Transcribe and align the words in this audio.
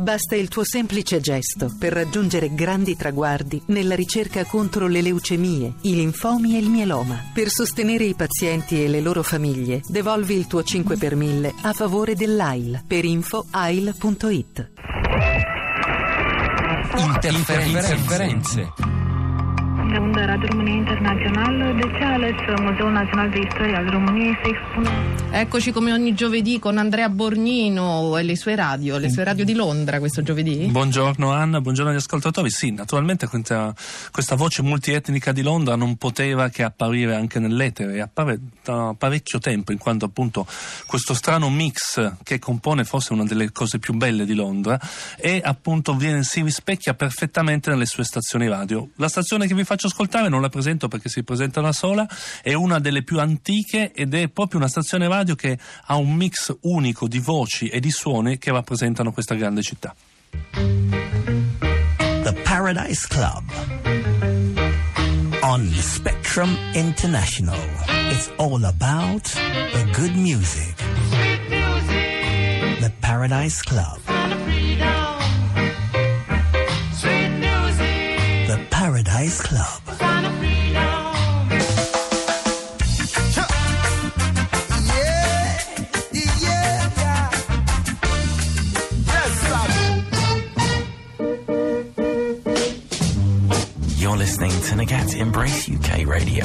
Basta 0.00 0.34
il 0.34 0.48
tuo 0.48 0.64
semplice 0.64 1.20
gesto 1.20 1.70
per 1.78 1.92
raggiungere 1.92 2.54
grandi 2.54 2.96
traguardi 2.96 3.60
nella 3.66 3.94
ricerca 3.94 4.46
contro 4.46 4.86
le 4.86 5.02
leucemie, 5.02 5.74
i 5.82 5.94
linfomi 5.94 6.56
e 6.56 6.58
il 6.58 6.70
mieloma. 6.70 7.30
Per 7.34 7.50
sostenere 7.50 8.04
i 8.04 8.14
pazienti 8.14 8.82
e 8.82 8.88
le 8.88 9.02
loro 9.02 9.22
famiglie, 9.22 9.82
devolvi 9.86 10.36
il 10.36 10.46
tuo 10.46 10.62
5 10.62 10.96
per 10.96 11.16
1000 11.16 11.52
a 11.60 11.74
favore 11.74 12.14
dell'AIL 12.14 12.82
per 12.86 13.04
info 13.04 13.44
ail.it. 13.50 14.70
Interferenze. 16.96 17.92
Interferenze. 17.92 18.89
De 19.90 19.98
unde 19.98 20.24
Radio 20.24 20.48
România 20.50 20.74
Internațională, 20.74 21.74
de 21.80 21.90
ce 21.98 22.04
a 22.04 22.12
ales 22.12 22.34
Muzeul 22.60 22.92
Nazionale 22.92 23.28
de 23.28 23.38
Istoria 23.38 23.78
al 23.78 23.88
României 23.90 24.38
să 24.42 24.48
expună? 24.52 24.90
Eccoci 25.32 25.70
come 25.70 25.92
ogni 25.92 26.14
giovedì 26.14 26.58
con 26.58 26.76
Andrea 26.76 27.08
Borgnino 27.08 28.18
e 28.18 28.22
le 28.22 28.36
sue 28.36 28.54
radio, 28.54 28.98
le 28.98 29.10
sue 29.10 29.24
radio 29.24 29.44
di 29.44 29.54
Londra 29.54 29.98
questo 29.98 30.22
giovedì. 30.22 30.68
Buongiorno 30.70 31.30
Anna, 31.32 31.60
buongiorno 31.60 31.90
agli 31.90 31.96
ascoltatori. 31.96 32.50
Sì, 32.50 32.70
naturalmente 32.70 33.26
questa, 33.26 33.74
questa 34.10 34.34
voce 34.34 34.62
multietnica 34.62 35.32
di 35.32 35.42
Londra 35.42 35.76
non 35.76 35.96
poteva 35.96 36.48
che 36.48 36.62
apparire 36.62 37.14
anche 37.14 37.38
nell'etere 37.38 37.94
e 37.94 38.00
appare 38.00 38.38
da 38.64 38.94
parecchio 38.98 39.38
tempo 39.38 39.72
in 39.72 39.78
quanto 39.78 40.04
appunto 40.04 40.46
questo 40.86 41.14
strano 41.14 41.48
mix 41.48 42.14
che 42.22 42.38
compone 42.38 42.84
forse 42.84 43.12
una 43.12 43.24
delle 43.24 43.52
cose 43.52 43.78
più 43.78 43.94
belle 43.94 44.24
di 44.24 44.34
Londra 44.34 44.78
e 45.16 45.40
appunto 45.42 45.94
viene, 45.94 46.22
si 46.22 46.42
rispecchia 46.42 46.94
perfettamente 46.94 47.70
nelle 47.70 47.86
sue 47.86 48.04
stazioni 48.04 48.48
radio. 48.48 48.88
La 48.96 49.08
stazione 49.08 49.46
che 49.46 49.54
vi 49.54 49.64
faccio 49.64 49.79
ascoltare 49.86 50.28
non 50.28 50.40
la 50.40 50.48
presento 50.48 50.88
perché 50.88 51.08
si 51.08 51.22
presenta 51.22 51.60
da 51.60 51.72
sola, 51.72 52.08
è 52.42 52.54
una 52.54 52.78
delle 52.78 53.02
più 53.02 53.20
antiche 53.20 53.92
ed 53.92 54.14
è 54.14 54.28
proprio 54.28 54.58
una 54.58 54.68
stazione 54.68 55.08
radio 55.08 55.34
che 55.34 55.58
ha 55.86 55.96
un 55.96 56.14
mix 56.14 56.56
unico 56.62 57.08
di 57.08 57.18
voci 57.18 57.68
e 57.68 57.80
di 57.80 57.90
suoni 57.90 58.38
che 58.38 58.50
rappresentano 58.50 59.12
questa 59.12 59.34
grande 59.34 59.62
città. 59.62 59.94
The 62.22 62.32
Paradise 62.44 63.06
Club 63.08 63.44
on 65.42 65.66
Spectrum 65.74 66.56
International. 66.74 67.58
It's 68.10 68.30
all 68.36 68.64
about 68.64 69.24
the 69.24 69.90
good 69.94 70.14
music. 70.14 70.76
The 72.80 72.92
Paradise 73.00 73.62
Club. 73.62 74.09
The 78.50 78.66
Paradise 78.68 79.40
Club. 79.42 79.80
You're 93.96 94.16
listening 94.16 94.50
to 94.50 94.74
Nagat 94.74 95.14
Embrace 95.14 95.70
UK 95.70 96.04
Radio. 96.08 96.44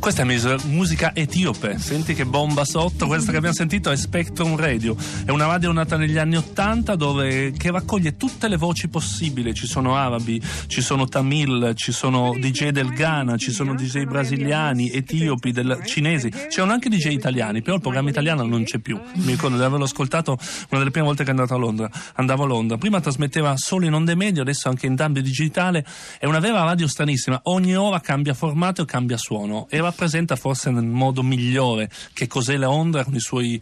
Questa 0.04 0.20
è 0.22 0.56
musica 0.66 1.14
etiope, 1.14 1.78
senti 1.78 2.12
che 2.12 2.26
bomba 2.26 2.66
sotto, 2.66 3.06
questa 3.06 3.30
che 3.30 3.38
abbiamo 3.38 3.54
sentito 3.54 3.90
è 3.90 3.96
Spectrum 3.96 4.54
Radio, 4.54 4.94
è 5.24 5.30
una 5.30 5.46
radio 5.46 5.72
nata 5.72 5.96
negli 5.96 6.18
anni 6.18 6.36
Ottanta 6.36 6.94
che 6.94 7.70
raccoglie 7.70 8.14
tutte 8.18 8.48
le 8.48 8.58
voci 8.58 8.88
possibili, 8.88 9.54
ci 9.54 9.66
sono 9.66 9.96
arabi, 9.96 10.42
ci 10.66 10.82
sono 10.82 11.06
tamil, 11.06 11.72
ci 11.74 11.90
sono 11.90 12.36
DJ 12.38 12.68
del 12.68 12.90
Ghana, 12.90 13.38
ci 13.38 13.50
sono 13.50 13.74
DJ 13.74 14.04
brasiliani, 14.04 14.90
etiopi, 14.90 15.52
del- 15.52 15.80
cinesi, 15.86 16.28
c'erano 16.50 16.72
anche 16.72 16.90
DJ 16.90 17.06
italiani, 17.06 17.62
però 17.62 17.76
il 17.76 17.80
programma 17.80 18.10
italiano 18.10 18.44
non 18.44 18.64
c'è 18.64 18.80
più, 18.80 19.00
mi 19.14 19.30
ricordo 19.30 19.56
di 19.56 19.62
averlo 19.62 19.86
ascoltato 19.86 20.32
una 20.68 20.80
delle 20.80 20.90
prime 20.90 21.06
volte 21.06 21.24
che 21.24 21.30
andato 21.30 21.54
a 21.54 21.58
Londra, 21.58 21.90
andavo 22.16 22.42
a 22.42 22.46
Londra, 22.46 22.76
prima 22.76 23.00
trasmetteva 23.00 23.56
solo 23.56 23.86
in 23.86 23.94
onde 23.94 24.14
medio, 24.14 24.42
adesso 24.42 24.68
anche 24.68 24.84
in 24.86 24.96
cambio 24.96 25.22
digitale, 25.22 25.82
è 26.18 26.26
una 26.26 26.40
vera 26.40 26.62
radio 26.62 26.86
stranissima, 26.86 27.40
ogni 27.44 27.74
ora 27.74 28.00
cambia 28.00 28.34
formato 28.34 28.82
e 28.82 28.84
cambia 28.84 29.16
suono. 29.16 29.66
E 29.70 29.80
rappresenta 29.94 30.34
forse 30.34 30.70
nel 30.70 30.84
modo 30.84 31.22
migliore 31.22 31.88
che 32.12 32.26
cos'è 32.26 32.56
la 32.56 32.68
onda 32.68 33.04
con 33.04 33.14
i 33.14 33.20
suoi 33.20 33.60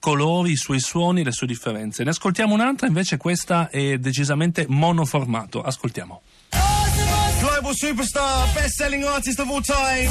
colori, 0.00 0.52
i 0.52 0.56
suoi 0.56 0.80
suoni, 0.80 1.22
le 1.22 1.32
sue 1.32 1.46
differenze. 1.46 2.02
Ne 2.02 2.10
ascoltiamo 2.10 2.54
un'altra, 2.54 2.86
invece 2.86 3.18
questa 3.18 3.68
è 3.68 3.98
decisamente 3.98 4.64
monoformato. 4.68 5.62
Ascoltiamo. 5.62 6.22
global 7.40 7.74
superstar, 7.74 8.48
best-selling 8.54 9.04
artist 9.04 9.38
of 9.38 9.50
all 9.50 9.60
time. 9.60 10.08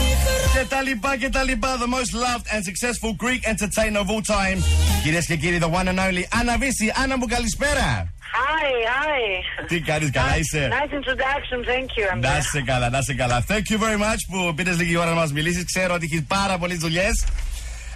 Gedaliba, 0.53 1.17
Gedaliba, 1.17 1.77
the 1.79 1.87
most 1.87 2.13
loved 2.13 2.47
and 2.51 2.63
successful 2.63 3.15
Greek 3.15 3.47
entertainer 3.47 3.99
of 3.99 4.09
all 4.09 4.21
time. 4.21 4.61
Quieres 5.01 5.25
que 5.27 5.37
quiere 5.37 5.59
the 5.59 5.67
one 5.67 5.87
and 5.87 5.99
only 5.99 6.25
Anna 6.31 6.57
Visi, 6.57 6.91
Anna 6.91 7.17
Mugalispera. 7.17 8.12
Hi, 8.33 8.69
hi. 8.93 9.65
Τι 9.67 9.79
κάνεις, 9.81 10.09
καλά 10.11 10.37
είσαι; 10.37 10.69
Nice 10.71 10.93
introduction, 10.93 11.59
thank 11.71 11.87
you. 11.97 12.19
Να 12.21 12.41
σε 12.41 12.61
καλά, 12.61 12.89
να 12.89 13.01
σε 13.01 13.13
καλά. 13.13 13.43
Thank 13.47 13.53
you 13.71 13.77
very 13.85 13.99
much 14.05 14.19
που 14.31 14.53
πήρες 14.55 14.77
λίγη 14.77 14.95
ώρα 14.97 15.09
να 15.09 15.15
μας 15.15 15.31
μιλήσεις. 15.31 15.65
Ξέρω 15.65 15.93
ότι 15.93 16.05
έχεις 16.11 16.23
πάρα 16.27 16.57
πολλές 16.57 16.77
δουλειές. 16.77 17.25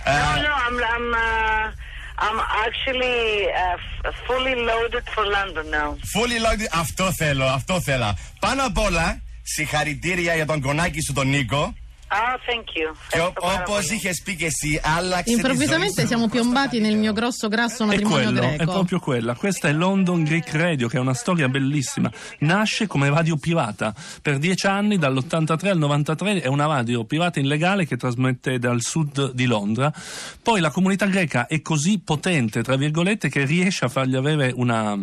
No, 0.06 0.10
no, 0.10 0.54
I'm, 0.68 0.78
I'm, 0.96 1.08
uh, 1.28 2.26
I'm 2.26 2.40
actually 2.66 3.20
uh, 3.64 3.78
f- 4.10 4.16
fully 4.28 4.56
loaded 4.70 5.06
for 5.16 5.24
London 5.38 5.66
now. 5.80 5.90
Fully 6.16 6.40
loaded. 6.46 6.68
Αυτό 6.80 7.12
θέλω, 7.18 7.46
αυτό 7.46 7.82
θέλω. 7.82 8.18
Πάνω 8.40 8.64
απ' 8.66 8.78
όλα, 8.78 9.22
συγχαρητήρια 9.44 10.36
για 10.36 10.46
τον 10.46 10.62
κονάκι 10.62 11.02
σου 11.02 11.14
τον 11.14 11.28
Νίκο. 11.28 11.74
Oh, 12.10 12.40
thank 12.46 12.74
you. 12.76 12.94
Ho, 13.20 13.64
così 13.64 13.98
che 13.98 14.14
spieghi 14.14 14.50
sì, 14.50 14.80
Improvvisamente 15.26 16.08
siamo 16.08 16.30
piombati 16.30 16.80
nel 16.80 16.96
mio 16.96 17.12
grosso 17.12 17.50
grasso 17.50 17.86
matrimonio 17.86 18.18
è 18.18 18.24
quello, 18.24 18.40
greco. 18.40 18.64
È 18.64 18.66
proprio 18.66 19.00
quella. 19.00 19.36
Questa 19.36 19.68
è 19.68 19.74
London 19.74 20.24
Greek 20.24 20.54
Radio, 20.54 20.88
che 20.88 20.98
è 20.98 21.00
una 21.02 21.14
storia 21.14 21.50
bellissima. 21.50 22.10
Nasce 22.40 22.88
come 22.88 23.10
radio 23.10 23.36
pirata. 23.36 23.94
Per 24.22 24.38
dieci 24.38 24.68
anni, 24.68 24.98
dall'83 24.98 25.68
al 25.68 25.78
93, 25.78 26.42
è 26.42 26.48
una 26.48 26.66
radio 26.66 27.04
pirata 27.04 27.42
illegale 27.42 27.86
che 27.86 27.98
trasmette 27.98 28.58
dal 28.58 28.82
sud 28.82 29.34
di 29.34 29.46
Londra. 29.46 29.92
Poi 30.42 30.62
la 30.62 30.72
comunità 30.72 31.08
greca 31.08 31.46
è 31.48 31.62
così 31.62 32.00
potente, 32.00 32.64
tra 32.64 32.78
virgolette, 32.78 33.28
che 33.28 33.44
riesce 33.44 33.84
a 33.84 33.90
fargli 33.90 34.16
avere 34.16 34.54
una 34.56 34.98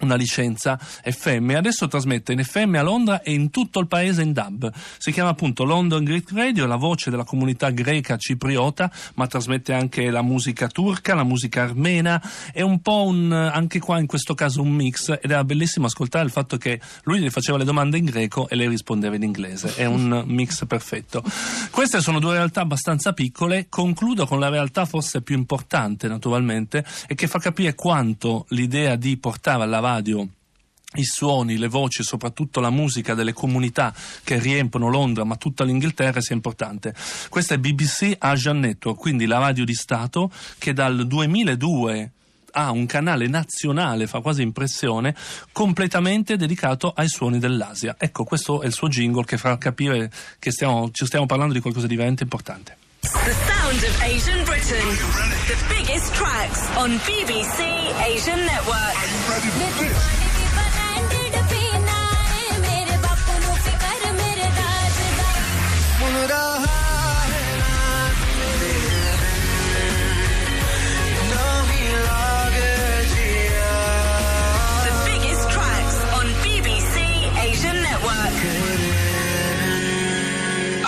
una 0.00 0.14
licenza 0.14 0.78
FM 0.78 1.54
adesso 1.56 1.88
trasmette 1.88 2.32
in 2.32 2.44
FM 2.44 2.74
a 2.74 2.82
Londra 2.82 3.22
e 3.22 3.32
in 3.32 3.50
tutto 3.50 3.80
il 3.80 3.86
paese 3.86 4.22
in 4.22 4.32
DAB. 4.32 4.70
Si 4.98 5.10
chiama 5.10 5.30
appunto 5.30 5.64
London 5.64 6.04
Greek 6.04 6.30
Radio, 6.32 6.66
la 6.66 6.76
voce 6.76 7.10
della 7.10 7.24
comunità 7.24 7.70
greca 7.70 8.16
cipriota, 8.16 8.90
ma 9.14 9.26
trasmette 9.26 9.72
anche 9.72 10.10
la 10.10 10.22
musica 10.22 10.66
turca, 10.68 11.14
la 11.14 11.24
musica 11.24 11.62
armena, 11.62 12.22
è 12.52 12.60
un 12.60 12.80
po' 12.80 13.04
un, 13.04 13.32
anche 13.32 13.78
qua 13.78 13.98
in 13.98 14.06
questo 14.06 14.34
caso 14.34 14.60
un 14.60 14.70
mix. 14.70 15.10
Ed 15.10 15.30
era 15.30 15.44
bellissimo 15.44 15.86
ascoltare 15.86 16.24
il 16.24 16.30
fatto 16.30 16.58
che 16.58 16.80
lui 17.04 17.20
gli 17.20 17.30
faceva 17.30 17.56
le 17.56 17.64
domande 17.64 17.96
in 17.96 18.04
greco 18.04 18.48
e 18.48 18.56
lei 18.56 18.68
rispondeva 18.68 19.14
in 19.14 19.22
inglese, 19.22 19.74
è 19.76 19.86
un 19.86 20.24
mix 20.26 20.66
perfetto. 20.66 21.22
Queste 21.70 22.00
sono 22.00 22.18
due 22.18 22.34
realtà 22.34 22.60
abbastanza 22.60 23.12
piccole, 23.12 23.66
concludo 23.68 24.26
con 24.26 24.40
la 24.40 24.48
realtà 24.48 24.84
forse 24.84 25.22
più 25.22 25.36
importante 25.36 26.08
naturalmente 26.08 26.84
e 27.06 27.14
che 27.14 27.26
fa 27.26 27.38
capire 27.38 27.74
quanto 27.74 28.44
l'idea 28.50 28.96
di 28.96 29.16
portare 29.16 29.62
alla 29.62 29.80
radio 29.86 30.28
i 30.94 31.04
suoni, 31.04 31.58
le 31.58 31.68
voci, 31.68 32.02
soprattutto 32.02 32.60
la 32.60 32.70
musica 32.70 33.14
delle 33.14 33.32
comunità 33.32 33.94
che 34.24 34.38
riempiono 34.38 34.88
Londra, 34.88 35.24
ma 35.24 35.36
tutta 35.36 35.64
l'Inghilterra 35.64 36.20
sia 36.20 36.34
importante. 36.34 36.94
Questa 37.28 37.54
è 37.54 37.58
BBC 37.58 38.14
Asian 38.18 38.60
Network, 38.60 38.98
quindi 38.98 39.26
la 39.26 39.38
radio 39.38 39.64
di 39.64 39.74
Stato 39.74 40.30
che 40.58 40.72
dal 40.72 41.06
2002 41.06 42.10
ha 42.52 42.70
un 42.70 42.86
canale 42.86 43.26
nazionale, 43.26 44.06
fa 44.06 44.20
quasi 44.20 44.40
impressione, 44.40 45.14
completamente 45.52 46.36
dedicato 46.36 46.90
ai 46.96 47.08
suoni 47.08 47.38
dell'Asia. 47.38 47.96
Ecco, 47.98 48.24
questo 48.24 48.62
è 48.62 48.66
il 48.66 48.72
suo 48.72 48.88
jingle 48.88 49.24
che 49.24 49.36
fa 49.36 49.58
capire 49.58 50.10
che 50.38 50.50
stiamo, 50.50 50.90
ci 50.90 51.04
stiamo 51.04 51.26
parlando 51.26 51.52
di 51.52 51.60
qualcosa 51.60 51.86
di 51.86 51.96
veramente 51.96 52.22
importante. 52.22 52.78
The 53.00 53.34
sound 53.46 53.82
of 53.82 54.02
Asian 54.02 54.45
The 54.66 55.64
biggest 55.68 56.12
tracks 56.12 56.68
on 56.76 56.98
BBC 57.06 57.60
Asian 58.04 58.40
Network. 58.46 60.35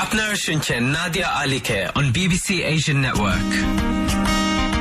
Upnara 0.09 0.35
Shunchen 0.35 0.91
Nadia 0.91 1.29
Alike 1.45 1.91
on 1.95 2.11
BBC 2.15 2.65
Asian 2.65 3.03
Network. 3.03 4.38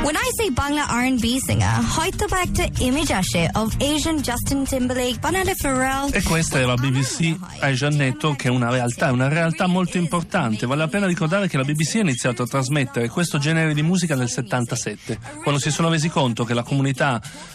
When 0.07 0.17
I 0.17 0.29
say 0.37 0.51
Bangla 0.51 0.85
R&B 1.05 1.27
singer, 1.47 1.77
হয়তো 1.97 2.25
বা 2.33 2.39
একটা 2.47 2.65
image 2.89 3.13
আসে 3.23 3.43
of 3.63 3.69
Asian 3.93 4.17
Justin 4.29 4.61
Timberlake, 4.71 5.19
Banana 5.25 5.55
Pharrell. 5.63 6.05
E 6.19 6.21
questa 6.33 6.57
era 6.65 6.75
BBC 6.85 7.17
Asian 7.71 7.95
Network, 8.03 8.37
che 8.43 8.49
è 8.49 8.51
una 8.61 8.71
realtà, 8.77 9.05
è 9.09 9.15
una 9.21 9.29
realtà 9.39 9.65
molto 9.79 9.97
importante. 10.05 10.67
Vale 10.71 10.81
la 10.87 10.89
pena 10.95 11.07
ricordare 11.07 11.45
che 11.51 11.57
la 11.63 11.67
BBC 11.71 11.93
ha 11.97 12.05
iniziato 12.09 12.41
a 12.43 12.47
trasmettere 12.55 13.09
questo 13.17 13.37
genere 13.39 13.71
di 13.79 13.83
musica 13.91 14.15
nel 14.17 14.29
77, 14.29 15.19
quando 15.45 15.61
si 15.61 15.71
sono 15.71 15.89
resi 15.95 16.09
conto 16.19 16.41
che 16.49 16.55
la 16.61 16.65
comunità 16.71 17.11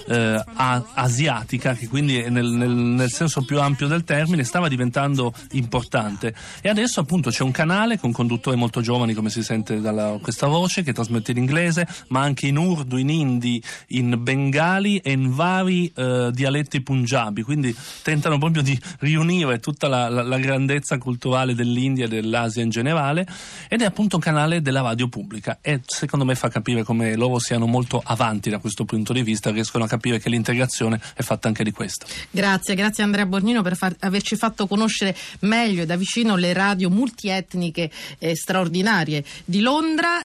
eh, 0.07 0.41
a- 0.69 0.83
asiatica, 1.07 1.69
che 1.79 1.87
quindi 1.93 2.13
è 2.25 2.29
nel, 2.29 2.49
nel- 2.61 2.69
nel 3.01 3.11
senso 3.11 3.39
più 3.43 3.59
ampio 3.59 3.87
del 3.87 4.03
termine, 4.05 4.43
stava 4.45 4.67
diventando 4.69 5.33
importante. 5.63 6.33
E 6.61 6.69
adesso 6.69 6.97
appunto 7.01 7.29
c'è 7.29 7.43
un 7.43 7.51
canale 7.61 7.99
con 7.99 8.11
conduttori 8.19 8.55
molto 8.55 8.79
giovani, 8.89 9.13
come 9.13 9.29
si 9.29 9.43
sente 9.43 9.81
da 9.81 9.91
questa 10.21 10.47
voce, 10.47 10.77
che 10.85 10.93
trasmette 10.93 11.31
in 11.31 11.37
inglese, 11.45 11.85
ma 12.13 12.21
anche 12.42 12.46
in 12.46 12.56
urdu, 12.56 12.96
in 12.96 13.08
hindi, 13.08 13.62
in 13.88 14.16
bengali 14.22 14.98
e 14.98 15.12
in 15.12 15.32
vari 15.34 15.90
eh, 15.94 16.30
dialetti 16.32 16.80
punjabi. 16.82 17.42
Quindi 17.42 17.74
tentano 18.02 18.38
proprio 18.38 18.62
di 18.62 18.78
riunire 19.00 19.60
tutta 19.60 19.86
la, 19.88 20.08
la- 20.08 20.22
la 20.22 20.38
grandezza 20.38 20.98
culturale 20.98 21.54
dell'India 21.54 22.06
e 22.06 22.08
dell'Asia 22.08 22.62
in 22.62 22.70
generale. 22.70 23.26
Ed 23.68 23.82
è 23.82 23.84
appunto 23.84 24.16
un 24.16 24.22
canale 24.22 24.60
della 24.60 24.80
radio 24.80 25.08
pubblica. 25.08 25.58
E 25.60 25.80
secondo 25.86 26.24
me 26.24 26.34
fa 26.34 26.48
capire 26.48 26.82
come 26.82 27.14
loro 27.16 27.38
siano 27.38 27.66
molto 27.66 28.02
avanti 28.04 28.50
da 28.50 28.58
questo 28.58 28.84
punto 28.84 29.12
di 29.12 29.22
vista, 29.22 29.50
riescono 29.50 29.84
a 29.84 29.88
capire 29.88 30.18
che 30.18 30.28
l'integrazione 30.28 31.00
è 31.14 31.22
fatta 31.22 31.48
anche 31.48 31.64
di 31.64 31.70
questo. 31.70 32.06
Grazie, 32.30 32.74
grazie 32.74 33.04
Andrea 33.04 33.26
Borgnino 33.26 33.62
per 33.62 33.76
far- 33.76 33.96
averci 34.00 34.36
fatto 34.36 34.66
conoscere 34.66 35.14
meglio 35.40 35.82
e 35.82 35.86
da 35.86 35.96
vicino 35.96 36.36
le 36.36 36.52
radio 36.52 36.90
multietniche 36.90 37.90
eh, 38.18 38.34
straordinarie 38.34 39.24
di 39.44 39.60
Londra 39.60 40.20